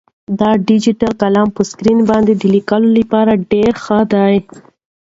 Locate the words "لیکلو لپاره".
2.55-3.41